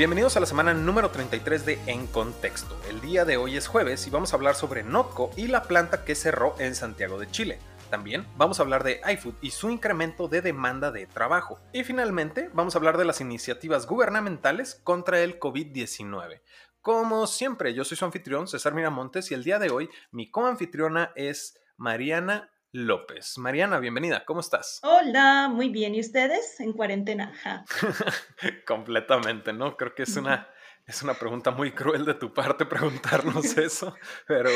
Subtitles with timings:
[0.00, 2.74] Bienvenidos a la semana número 33 de En Contexto.
[2.88, 6.06] El día de hoy es jueves y vamos a hablar sobre Notco y la planta
[6.06, 7.58] que cerró en Santiago de Chile.
[7.90, 11.60] También vamos a hablar de iFood y su incremento de demanda de trabajo.
[11.74, 16.40] Y finalmente vamos a hablar de las iniciativas gubernamentales contra el COVID-19.
[16.80, 21.12] Como siempre, yo soy su anfitrión, César Miramontes, y el día de hoy mi coanfitriona
[21.14, 23.36] es Mariana López.
[23.38, 24.78] Mariana, bienvenida, ¿cómo estás?
[24.84, 25.94] Hola, muy bien.
[25.96, 26.60] ¿Y ustedes?
[26.60, 27.32] En cuarentena.
[28.66, 29.76] Completamente, ¿no?
[29.76, 30.48] Creo que es una,
[30.86, 33.94] es una pregunta muy cruel de tu parte preguntarnos eso,
[34.28, 34.50] pero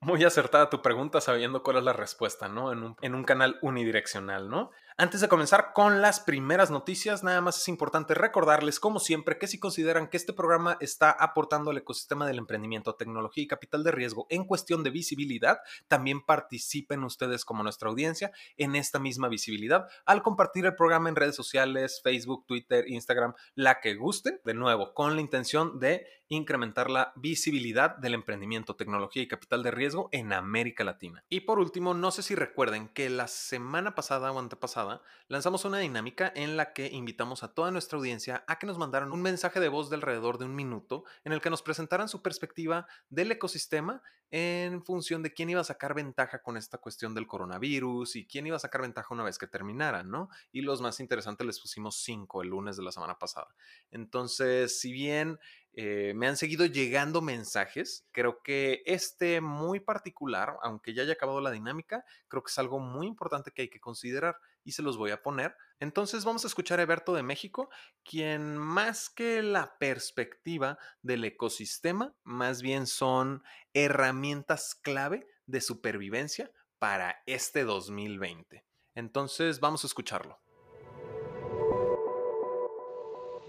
[0.00, 2.72] muy acertada tu pregunta sabiendo cuál es la respuesta, ¿no?
[2.72, 4.70] En un, en un, canal unidireccional, ¿no?
[4.98, 9.46] Antes de comenzar con las primeras noticias, nada más es importante recordarles, como siempre, que
[9.46, 13.90] si consideran que este programa está aportando al ecosistema del emprendimiento, tecnología y capital de
[13.90, 19.86] riesgo en cuestión de visibilidad, también participen ustedes como nuestra audiencia en esta misma visibilidad
[20.06, 24.94] al compartir el programa en redes sociales, Facebook, Twitter, Instagram, la que guste, de nuevo,
[24.94, 30.32] con la intención de incrementar la visibilidad del emprendimiento, tecnología y capital de riesgo en
[30.32, 31.22] América Latina.
[31.28, 34.85] Y por último, no sé si recuerden que la semana pasada o antepasada
[35.28, 39.12] lanzamos una dinámica en la que invitamos a toda nuestra audiencia a que nos mandaran
[39.12, 42.22] un mensaje de voz de alrededor de un minuto en el que nos presentaran su
[42.22, 47.26] perspectiva del ecosistema en función de quién iba a sacar ventaja con esta cuestión del
[47.26, 50.28] coronavirus y quién iba a sacar ventaja una vez que terminara, ¿no?
[50.50, 53.54] Y los más interesantes les pusimos cinco el lunes de la semana pasada.
[53.90, 55.38] Entonces, si bien
[55.78, 58.06] eh, me han seguido llegando mensajes.
[58.10, 62.80] Creo que este muy particular, aunque ya haya acabado la dinámica, creo que es algo
[62.80, 65.54] muy importante que hay que considerar y se los voy a poner.
[65.78, 67.68] Entonces vamos a escuchar a Eberto de México,
[68.02, 73.42] quien más que la perspectiva del ecosistema, más bien son
[73.74, 78.64] herramientas clave de supervivencia para este 2020.
[78.94, 80.40] Entonces vamos a escucharlo.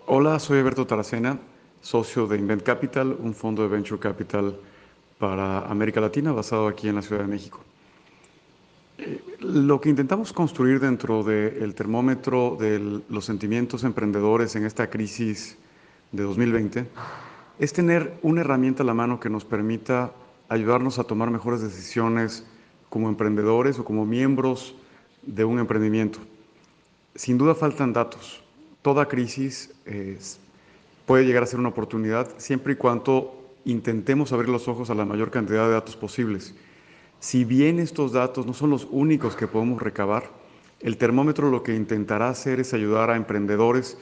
[0.08, 1.40] Hola, soy Eberto Taracena
[1.82, 4.56] socio de Invent Capital, un fondo de venture capital
[5.18, 7.60] para América Latina basado aquí en la Ciudad de México.
[8.98, 15.58] Eh, lo que intentamos construir dentro del termómetro de los sentimientos emprendedores en esta crisis
[16.12, 16.88] de 2020
[17.60, 20.12] es tener una herramienta a la mano que nos permita
[20.50, 22.46] ayudarnos a tomar mejores decisiones
[22.90, 24.76] como emprendedores o como miembros
[25.24, 26.20] de un emprendimiento.
[27.16, 28.42] Sin duda faltan datos.
[28.82, 30.40] Toda crisis es
[31.08, 35.06] puede llegar a ser una oportunidad siempre y cuando intentemos abrir los ojos a la
[35.06, 36.54] mayor cantidad de datos posibles.
[37.20, 40.30] Si bien estos datos no son los únicos que podemos recabar,
[40.82, 43.98] el termómetro lo que intentará hacer es ayudar a emprendedores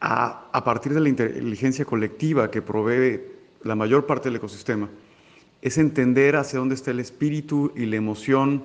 [0.00, 3.20] a, partir de la inteligencia colectiva que provee
[3.62, 4.88] la mayor parte del ecosistema,
[5.60, 8.62] es entender hacia dónde está el espíritu y la emoción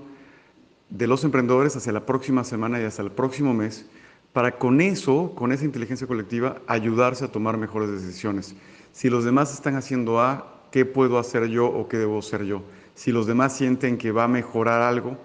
[0.89, 3.87] de los emprendedores hacia la próxima semana y hasta el próximo mes
[4.33, 8.55] para con eso, con esa inteligencia colectiva, ayudarse a tomar mejores decisiones.
[8.91, 12.63] Si los demás están haciendo A, ¿qué puedo hacer yo o qué debo hacer yo?
[12.95, 15.17] Si los demás sienten que va a mejorar algo,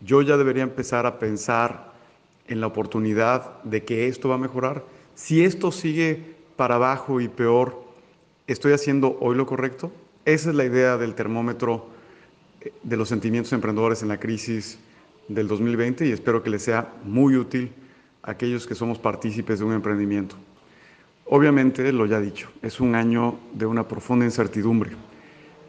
[0.00, 1.92] yo ya debería empezar a pensar
[2.48, 4.84] en la oportunidad de que esto va a mejorar.
[5.14, 7.82] Si esto sigue para abajo y peor,
[8.46, 9.90] ¿estoy haciendo hoy lo correcto?
[10.26, 11.86] Esa es la idea del termómetro
[12.60, 14.78] eh, de los sentimientos emprendedores en la crisis
[15.28, 17.72] del 2020 y espero que les sea muy útil
[18.22, 20.36] aquellos que somos partícipes de un emprendimiento.
[21.26, 24.90] Obviamente, lo ya dicho, es un año de una profunda incertidumbre,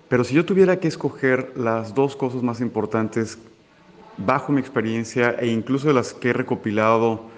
[0.09, 3.37] pero si yo tuviera que escoger las dos cosas más importantes
[4.17, 7.29] bajo mi experiencia e incluso de las que he recopilado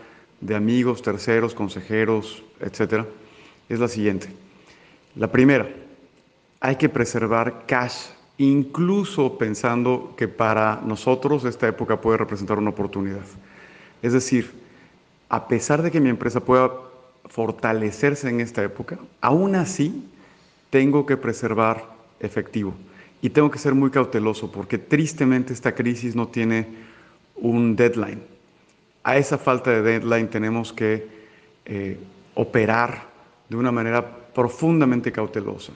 [0.42, 3.06] de amigos, terceros, consejeros, etcétera,
[3.70, 4.30] es la siguiente.
[5.16, 5.70] La primera,
[6.60, 8.08] hay que preservar cash,
[8.38, 13.22] incluso pensando que para nosotros esta época puede representar una oportunidad.
[14.02, 14.63] Es decir,
[15.34, 16.70] a pesar de que mi empresa pueda
[17.26, 20.08] fortalecerse en esta época, aún así
[20.70, 21.90] tengo que preservar
[22.20, 22.76] efectivo
[23.20, 26.68] y tengo que ser muy cauteloso porque tristemente esta crisis no tiene
[27.36, 28.22] un deadline.
[29.04, 31.08] A esa falta de deadline tenemos que
[31.66, 31.98] eh,
[32.36, 33.08] operar
[33.50, 34.06] de una manera
[34.36, 35.74] profundamente cautelosa.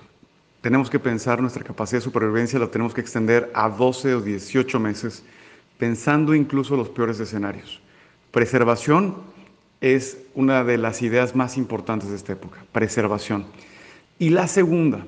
[0.62, 4.80] Tenemos que pensar nuestra capacidad de supervivencia, la tenemos que extender a 12 o 18
[4.80, 5.24] meses,
[5.80, 7.81] pensando incluso los peores escenarios.
[8.30, 9.36] Preservación
[9.81, 13.45] es una de las ideas más importantes de esta época, preservación.
[14.19, 15.06] Y la segunda,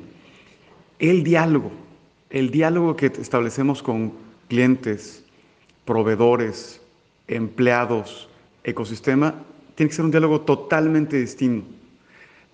[0.99, 1.71] el diálogo,
[2.29, 4.13] el diálogo que establecemos con
[4.47, 5.23] clientes,
[5.85, 6.81] proveedores,
[7.27, 8.29] empleados,
[8.63, 9.35] ecosistema,
[9.75, 11.79] tiene que ser un diálogo totalmente distinto.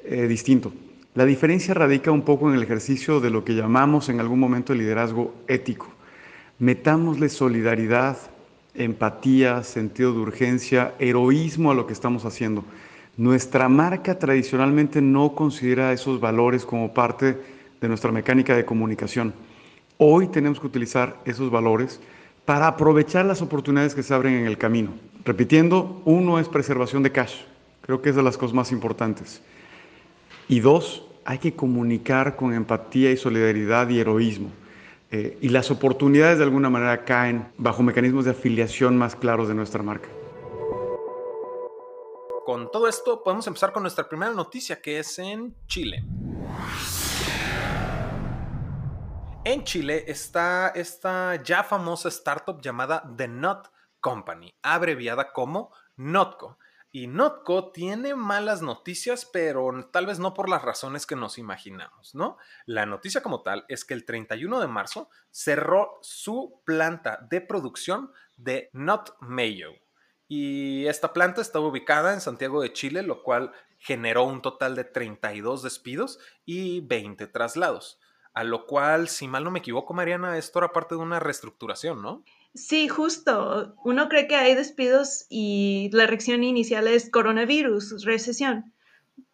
[0.07, 0.71] Eh, distinto.
[1.15, 4.71] La diferencia radica un poco en el ejercicio de lo que llamamos en algún momento
[4.71, 5.87] el liderazgo ético.
[6.59, 8.17] Metámosle solidaridad,
[8.75, 12.63] empatía, sentido de urgencia, heroísmo a lo que estamos haciendo.
[13.17, 17.37] Nuestra marca tradicionalmente no considera esos valores como parte
[17.79, 19.33] de nuestra mecánica de comunicación.
[19.97, 22.01] Hoy tenemos que utilizar esos valores
[22.43, 24.91] para aprovechar las oportunidades que se abren en el camino.
[25.23, 27.35] Repitiendo, uno es preservación de cash,
[27.81, 29.41] creo que es de las cosas más importantes.
[30.47, 34.49] Y dos, hay que comunicar con empatía y solidaridad y heroísmo.
[35.11, 39.53] Eh, y las oportunidades de alguna manera caen bajo mecanismos de afiliación más claros de
[39.53, 40.09] nuestra marca.
[42.45, 46.03] Con todo esto podemos empezar con nuestra primera noticia que es en Chile.
[49.43, 53.69] En Chile está esta ya famosa startup llamada The Not
[53.99, 56.57] Company, abreviada como Notco.
[56.95, 62.15] Y Notco tiene malas noticias, pero tal vez no por las razones que nos imaginamos,
[62.15, 62.37] ¿no?
[62.65, 68.13] La noticia como tal es que el 31 de marzo cerró su planta de producción
[68.37, 69.73] de Not Mayo.
[70.29, 74.85] Y esta planta está ubicada en Santiago de Chile, lo cual generó un total de
[74.85, 77.99] 32 despidos y 20 traslados.
[78.35, 82.01] A lo cual, si mal no me equivoco, Mariana, esto era parte de una reestructuración,
[82.01, 82.23] ¿no?
[82.53, 83.75] Sí, justo.
[83.83, 88.73] Uno cree que hay despidos y la reacción inicial es coronavirus, recesión.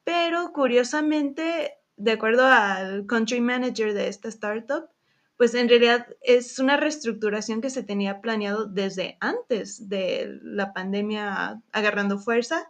[0.04, 4.90] Pero curiosamente, de acuerdo al country manager de esta startup,
[5.36, 11.60] pues en realidad es una reestructuración que se tenía planeado desde antes de la pandemia
[11.72, 12.70] agarrando fuerza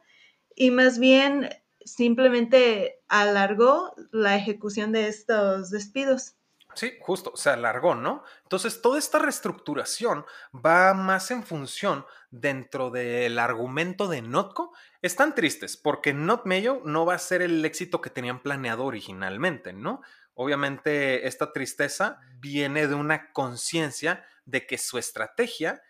[0.56, 1.50] y más bien
[1.86, 6.36] simplemente alargó la ejecución de estos despidos.
[6.74, 8.24] Sí, justo, se alargó, ¿no?
[8.44, 14.74] Entonces, toda esta reestructuración va más en función dentro del argumento de Notco.
[15.01, 19.74] Están tristes porque Not Mayo no va a ser el éxito que tenían planeado originalmente,
[19.74, 20.01] ¿no?
[20.33, 25.81] Obviamente, esta tristeza viene de una conciencia de que su estrategia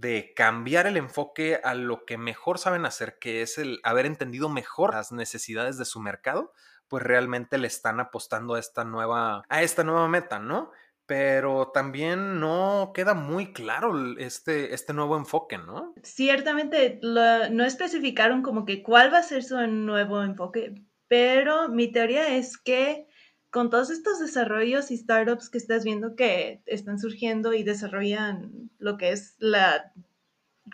[0.00, 4.48] de cambiar el enfoque a lo que mejor saben hacer, que es el haber entendido
[4.48, 6.52] mejor las necesidades de su mercado,
[6.88, 10.70] pues realmente le están apostando a esta nueva, a esta nueva meta, ¿no?
[11.06, 15.94] Pero también no queda muy claro este, este nuevo enfoque, ¿no?
[16.02, 20.74] Ciertamente no especificaron como que cuál va a ser su nuevo enfoque,
[21.08, 23.06] pero mi teoría es que
[23.54, 28.96] con todos estos desarrollos y startups que estás viendo que están surgiendo y desarrollan lo
[28.96, 29.92] que es la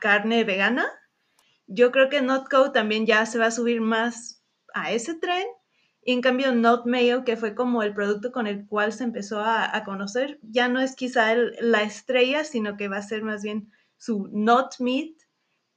[0.01, 0.87] carne vegana,
[1.67, 4.43] yo creo que Notco también ya se va a subir más
[4.73, 5.47] a ese tren.
[6.03, 9.43] Y en cambio, Not Mayo, que fue como el producto con el cual se empezó
[9.45, 13.71] a, conocer, ya no es quizá la estrella, sino que va a ser más bien
[13.99, 15.17] su Not Meat,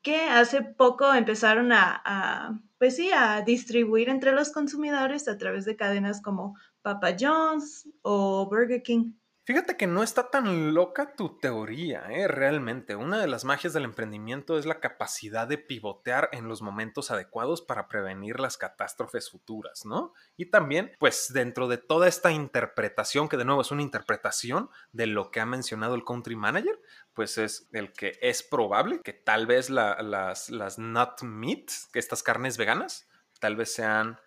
[0.01, 5.75] que hace poco empezaron a, pues sí, a distribuir entre los consumidores a través de
[5.75, 9.13] cadenas como Papa John's o Burger King.
[9.45, 12.29] Fíjate que no está tan loca tu teoría, ¿eh?
[12.29, 12.95] realmente.
[12.95, 17.61] Una de las magias del emprendimiento es la capacidad de pivotear en los momentos adecuados
[17.61, 20.13] para prevenir las catástrofes futuras, ¿no?
[20.37, 25.07] Y también, pues dentro de toda esta interpretación, que de nuevo es una interpretación de
[25.07, 26.79] lo que ha mencionado el country manager,
[27.13, 32.23] pues es el que es probable que tal vez las, las nut meat, que estas
[32.23, 33.09] carnes veganas,
[33.41, 34.19] tal vez sean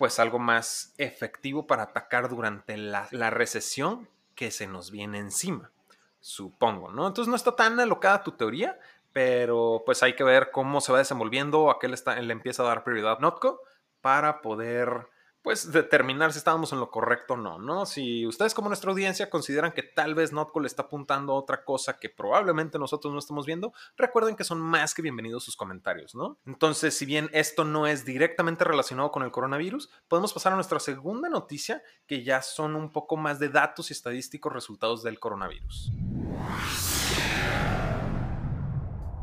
[0.00, 5.72] pues algo más efectivo para atacar durante la, la recesión que se nos viene encima,
[6.20, 7.06] supongo, ¿no?
[7.06, 8.80] Entonces no está tan alocada tu teoría,
[9.12, 12.62] pero pues hay que ver cómo se va desenvolviendo, a qué le, está, le empieza
[12.62, 13.60] a dar prioridad Notco
[14.00, 15.06] para poder
[15.42, 17.86] pues determinar si estábamos en lo correcto o no, ¿no?
[17.86, 21.64] Si ustedes como nuestra audiencia consideran que tal vez Notco le está apuntando a otra
[21.64, 26.14] cosa que probablemente nosotros no estamos viendo, recuerden que son más que bienvenidos sus comentarios,
[26.14, 26.38] ¿no?
[26.44, 30.78] Entonces, si bien esto no es directamente relacionado con el coronavirus, podemos pasar a nuestra
[30.78, 35.90] segunda noticia, que ya son un poco más de datos y estadísticos resultados del coronavirus.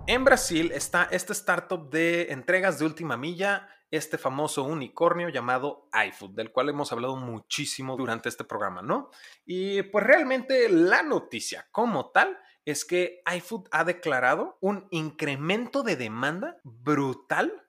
[0.07, 6.31] En Brasil está esta startup de entregas de última milla este famoso unicornio llamado iFood,
[6.31, 9.09] del cual hemos hablado muchísimo durante este programa, ¿no?
[9.45, 15.95] Y pues realmente la noticia como tal es que iFood ha declarado un incremento de
[15.95, 17.66] demanda brutal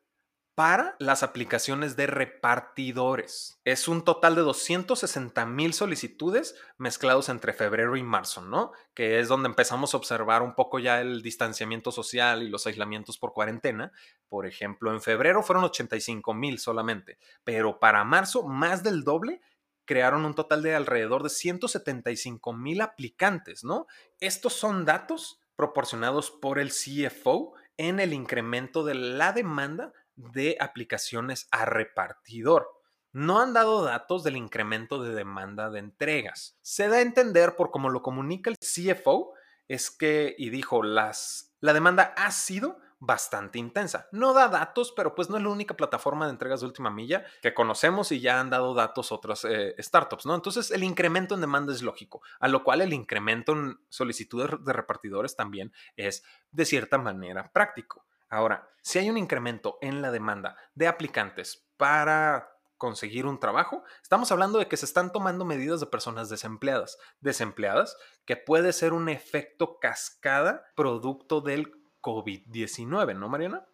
[0.59, 3.61] para las aplicaciones de repartidores.
[3.65, 8.73] Es un total de 260 mil solicitudes mezclados entre febrero y marzo, ¿no?
[8.93, 13.19] Que es donde empezamos a observar un poco ya el distanciamiento social y los aislamientos
[13.19, 13.93] por cuarentena.
[14.29, 19.41] Por ejemplo, en febrero fueron 85 mil solamente, pero para marzo más del doble
[19.85, 23.87] crearon un total de alrededor de 175 mil aplicantes, ¿no?
[24.19, 31.49] Estos son datos proporcionados por el CFO en el incremento de la demanda de aplicaciones
[31.51, 32.71] a repartidor.
[33.13, 36.59] No han dado datos del incremento de demanda de entregas.
[36.63, 39.33] Se da a entender por como lo comunica el CFO,
[39.67, 44.09] es que, y dijo, las, la demanda ha sido bastante intensa.
[44.13, 47.25] No da datos, pero pues no es la única plataforma de entregas de última milla
[47.43, 50.35] que conocemos y ya han dado datos otras eh, startups, ¿no?
[50.35, 54.73] Entonces el incremento en demanda es lógico, a lo cual el incremento en solicitudes de
[54.73, 58.05] repartidores también es de cierta manera práctico.
[58.31, 64.31] Ahora, si hay un incremento en la demanda de aplicantes para conseguir un trabajo, estamos
[64.31, 69.09] hablando de que se están tomando medidas de personas desempleadas, desempleadas, que puede ser un
[69.09, 73.67] efecto cascada producto del COVID-19, ¿no, Mariana?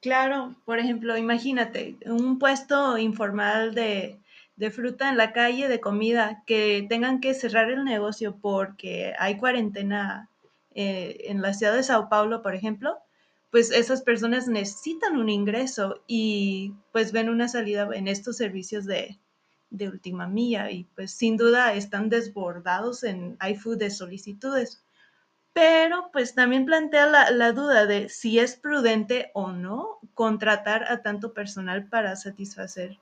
[0.00, 4.20] Claro, por ejemplo, imagínate un puesto informal de,
[4.70, 10.28] fruta en la calle, de comida, que tengan que cerrar el negocio porque hay cuarentena
[10.74, 12.98] eh, en la ciudad de Sao Paulo, por ejemplo,
[13.56, 19.18] pues esas personas necesitan un ingreso y pues ven una salida en estos servicios de,
[19.70, 24.84] de última milla y pues sin duda están desbordados en iFood de solicitudes.
[25.54, 31.00] Pero pues también plantea la, la, duda de si es prudente o no contratar a
[31.00, 32.98] tanto personal para satisfacer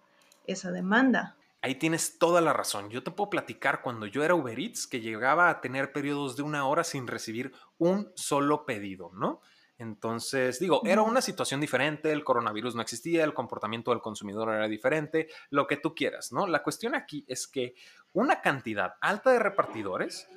[0.47, 1.35] esa demanda.
[1.63, 2.91] Ahí tienes toda la razón.
[2.91, 6.45] Yo te puedo platicar cuando yo era Uber Eats que llegaba a tener periodos de
[6.45, 9.41] una hora sin recibir un solo pedido, ¿no?
[9.79, 14.69] Entonces, digo, era una situación diferente, el coronavirus no existía, el comportamiento del consumidor era
[14.69, 16.47] diferente, lo que tú quieras, ¿no?
[16.47, 17.75] La cuestión aquí es que
[18.13, 20.29] una cantidad alta de repartidores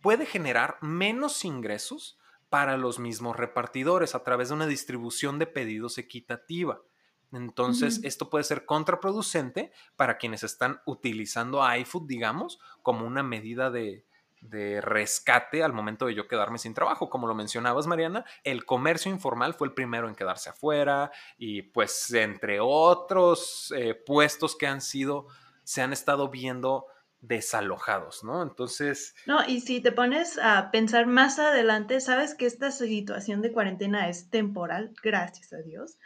[0.00, 5.98] puede generar menos ingresos para los mismos repartidores a través de una distribución de pedidos
[5.98, 6.80] equitativa.
[7.32, 14.06] Entonces, esto puede ser contraproducente para quienes están utilizando iFood, digamos, como una medida de,
[14.40, 17.10] de rescate al momento de yo quedarme sin trabajo.
[17.10, 22.12] Como lo mencionabas, Mariana, el comercio informal fue el primero en quedarse afuera y pues
[22.12, 25.26] entre otros eh, puestos que han sido,
[25.64, 26.86] se han estado viendo
[27.20, 28.42] desalojados, ¿no?
[28.42, 29.14] Entonces...
[29.26, 34.08] No, y si te pones a pensar más adelante, sabes que esta situación de cuarentena
[34.08, 35.98] es temporal, gracias a Dios,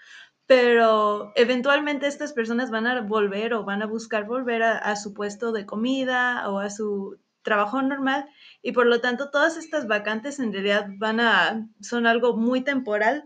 [0.47, 5.53] pero eventualmente estas personas van a volver o van a buscar volver a su puesto
[5.53, 8.29] de comida o a su trabajo normal
[8.63, 13.25] y por lo tanto todas estas vacantes en realidad van a, son algo muy temporal,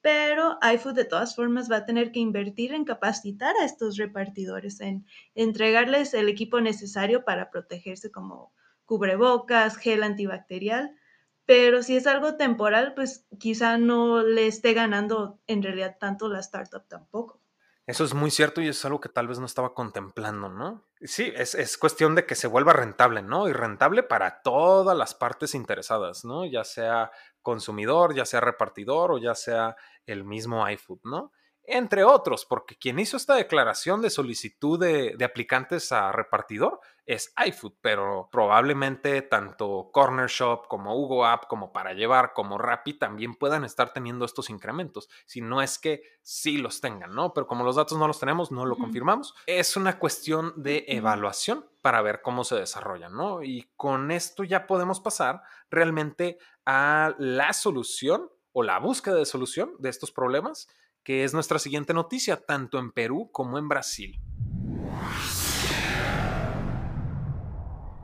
[0.00, 4.80] pero iFood de todas formas va a tener que invertir en capacitar a estos repartidores,
[4.80, 5.04] en
[5.34, 8.52] entregarles el equipo necesario para protegerse como
[8.84, 10.96] cubrebocas, gel antibacterial,
[11.44, 16.40] pero si es algo temporal, pues quizá no le esté ganando en realidad tanto la
[16.40, 17.40] startup tampoco.
[17.86, 20.82] Eso es muy cierto y es algo que tal vez no estaba contemplando, ¿no?
[21.02, 23.48] Sí, es, cuestión de que se vuelva rentable, ¿no?
[23.48, 26.44] Y rentable para todas las partes interesadas, ¿no?
[26.44, 27.12] Ya sea
[27.42, 31.30] consumidor, ya sea repartidor o ya sea el mismo iFood, ¿no?
[31.66, 37.74] Entre otros, porque quien hizo esta declaración de solicitud de, aplicantes a repartidor es iFood,
[37.80, 43.64] pero probablemente tanto Corner Shop como Hugo App, como Para Llevar, como Rappi también puedan
[43.64, 47.32] estar teniendo estos incrementos, si no es que sí los tengan, ¿no?
[47.32, 49.34] Pero como los datos no los tenemos, no lo confirmamos.
[49.46, 53.42] Es una cuestión de evaluación para ver cómo se desarrollan, ¿no?
[53.42, 59.74] Y con esto ya podemos pasar realmente a la solución o la búsqueda de solución
[59.78, 60.68] de estos problemas
[61.06, 64.20] que es nuestra siguiente noticia, tanto en Perú como en Brasil.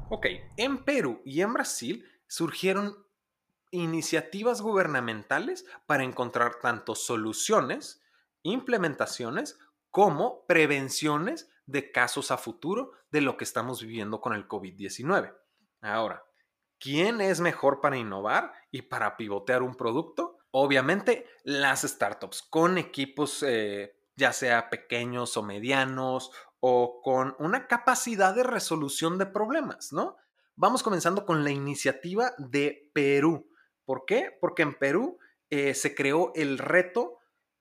[0.08, 2.96] Ok, en Perú y en Brasil surgieron
[3.72, 8.00] iniciativas gubernamentales para encontrar tanto soluciones,
[8.44, 9.58] implementaciones,
[9.90, 15.36] como prevenciones de casos a futuro de lo que estamos viviendo con el COVID-19.
[15.80, 16.22] Ahora,
[16.78, 20.31] ¿quién es mejor para innovar y para pivotear un producto?
[20.52, 26.30] Obviamente las startups con equipos eh, ya sea pequeños o medianos
[26.60, 30.16] o con una capacidad de resolución de problemas, ¿no?
[30.54, 33.50] Vamos comenzando con la iniciativa de Perú.
[33.84, 34.30] ¿Por qué?
[34.40, 35.18] Porque en Perú
[35.50, 37.18] eh, se creó el reto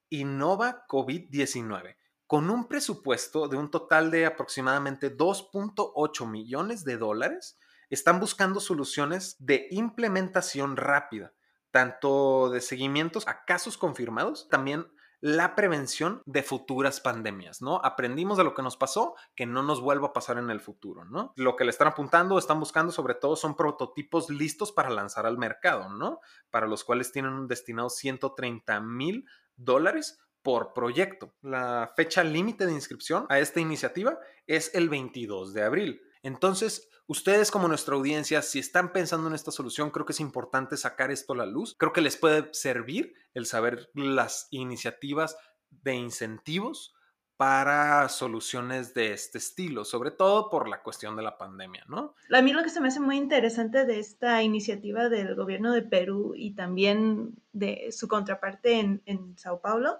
[0.10, 1.96] Innova COVID-19
[2.28, 7.58] con un presupuesto de un total de aproximadamente 2.8 millones de dólares.
[7.90, 11.34] Están buscando soluciones de implementación rápida
[11.72, 14.88] tanto de seguimientos a casos confirmados, también
[15.22, 17.80] la prevención de futuras pandemias, ¿no?
[17.84, 21.06] Aprendimos de lo que nos pasó, que no nos vuelva a pasar en el futuro,
[21.06, 21.32] ¿no?
[21.36, 25.38] Lo que le están apuntando, están buscando sobre todo son prototipos listos para lanzar al
[25.38, 26.20] mercado, ¿no?
[26.50, 29.26] Para los cuales tienen destinado 130 mil
[29.56, 31.36] dólares por proyecto.
[31.42, 36.02] La fecha límite de inscripción a esta iniciativa es el 22 de abril.
[36.24, 40.78] Entonces, Ustedes como nuestra audiencia, si están pensando en esta solución, creo que es importante
[40.78, 41.76] sacar esto a la luz.
[41.78, 45.36] Creo que les puede servir el saber las iniciativas
[45.70, 46.94] de incentivos
[47.36, 52.16] para soluciones de este estilo, sobre todo por la cuestión de la pandemia, ¿no?
[52.32, 55.82] A mí lo que se me hace muy interesante de esta iniciativa del gobierno de
[55.82, 59.98] Perú y también de su contraparte en, en Sao Paulo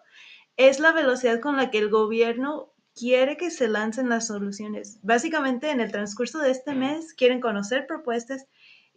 [0.56, 5.00] es la velocidad con la que el gobierno quiere que se lancen las soluciones.
[5.02, 8.48] Básicamente, en el transcurso de este mes quieren conocer propuestas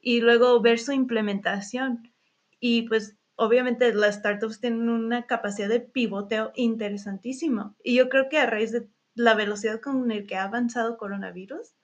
[0.01, 2.13] y luego ver su implementación.
[2.61, 7.77] Y pues obviamente las startups tienen una capacidad de pivoteo interesantísimo.
[7.83, 11.75] Y yo creo que a raíz de la velocidad con la que ha avanzado coronavirus,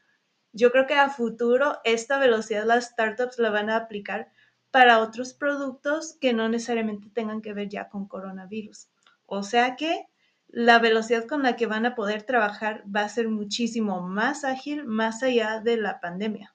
[0.53, 4.31] yo creo que a futuro esta velocidad las startups la van a aplicar
[4.71, 8.89] para otros productos que no necesariamente tengan que ver ya con coronavirus.
[9.27, 10.07] O sea que
[10.53, 14.85] la velocidad con la que van a poder trabajar va a ser muchísimo más ágil
[14.85, 16.55] más allá de la pandemia.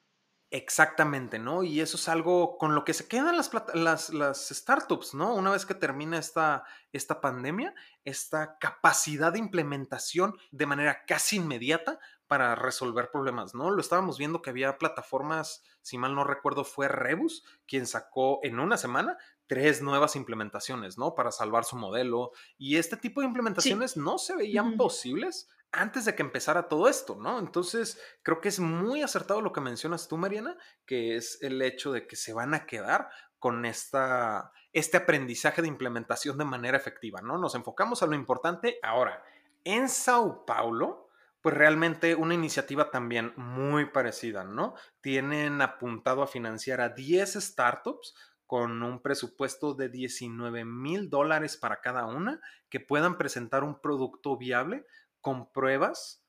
[0.52, 1.64] Exactamente, ¿no?
[1.64, 5.34] Y eso es algo con lo que se quedan las, las, las startups, ¿no?
[5.34, 7.74] Una vez que termina esta, esta pandemia,
[8.06, 13.72] esta capacidad de implementación de manera casi inmediata para resolver problemas, ¿no?
[13.72, 18.60] Lo estábamos viendo que había plataformas, si mal no recuerdo, fue Rebus, quien sacó en
[18.60, 19.18] una semana
[19.48, 21.14] tres nuevas implementaciones, ¿no?
[21.16, 22.32] Para salvar su modelo.
[22.58, 27.16] Y este tipo de implementaciones no se veían posibles antes de que empezara todo esto,
[27.16, 27.38] ¿no?
[27.38, 31.92] Entonces, creo que es muy acertado lo que mencionas tú, Mariana, que es el hecho
[31.92, 37.22] de que se van a quedar con esta, este aprendizaje de implementación de manera efectiva,
[37.22, 37.38] ¿no?
[37.38, 38.80] Nos enfocamos a lo importante.
[38.82, 39.24] Ahora,
[39.64, 41.05] en Sao Paulo,
[41.46, 44.74] pues realmente una iniciativa también muy parecida, ¿no?
[45.00, 48.16] Tienen apuntado a financiar a 10 startups
[48.48, 54.38] con un presupuesto de 19 mil dólares para cada una que puedan presentar un producto
[54.38, 54.88] viable
[55.22, 56.26] con pruebas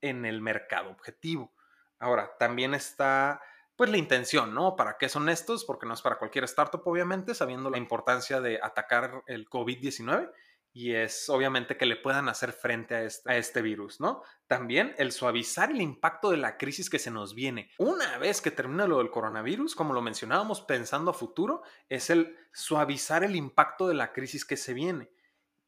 [0.00, 1.52] en el mercado objetivo.
[1.98, 3.42] Ahora, también está
[3.74, 4.76] pues la intención, ¿no?
[4.76, 5.64] ¿Para qué son estos?
[5.64, 10.30] Porque no es para cualquier startup, obviamente, sabiendo la importancia de atacar el COVID-19
[10.72, 14.22] y es obviamente que le puedan hacer frente a este, virus, ¿no?
[14.46, 17.70] También el suavizar el impacto de la crisis que se nos viene.
[17.78, 22.36] Una vez que termina lo del coronavirus, como lo mencionábamos pensando a futuro, es el
[22.52, 25.10] suavizar el impacto de la crisis que se viene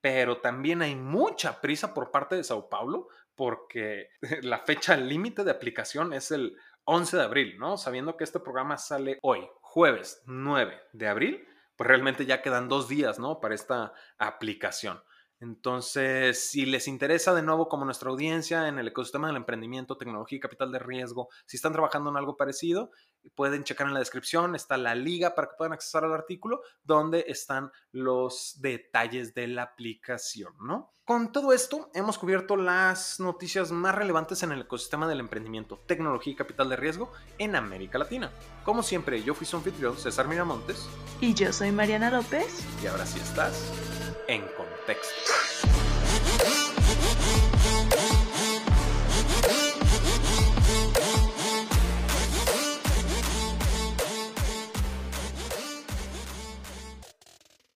[0.04, 4.10] pero también hay mucha prisa por parte de Sao Paulo porque
[4.42, 7.78] la fecha límite de aplicación es el 11 de abril, ¿no?
[7.78, 12.88] Sabiendo que este programa sale hoy, jueves 9 de abril, pues realmente ya quedan dos
[12.88, 13.40] días, ¿no?
[13.40, 15.00] Para esta aplicación.
[15.40, 20.36] Entonces, si les interesa de nuevo como nuestra audiencia en el ecosistema del emprendimiento, tecnología
[20.36, 22.90] y capital de riesgo, si están trabajando en algo parecido,
[23.34, 27.24] pueden checar en la descripción, está la liga para que puedan acceder al artículo donde
[27.28, 30.94] están los detalles de la aplicación, ¿no?
[31.04, 36.32] Con todo esto, hemos cubierto las noticias más relevantes en el ecosistema del emprendimiento, tecnología
[36.32, 38.30] y capital de riesgo en América Latina.
[38.64, 40.88] Como siempre, yo fui su anfitrión, César Miramontes.
[41.20, 42.64] Y yo soy Mariana López.
[42.82, 43.70] Y ahora sí estás
[44.28, 45.43] en contexto.